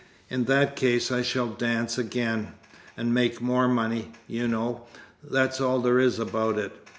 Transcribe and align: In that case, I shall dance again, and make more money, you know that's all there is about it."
In 0.31 0.45
that 0.45 0.75
case, 0.75 1.11
I 1.11 1.21
shall 1.21 1.49
dance 1.49 1.99
again, 1.99 2.53
and 2.97 3.13
make 3.13 3.39
more 3.39 3.67
money, 3.67 4.11
you 4.25 4.47
know 4.47 4.87
that's 5.23 5.61
all 5.61 5.79
there 5.79 5.99
is 5.99 6.17
about 6.17 6.57
it." 6.57 6.87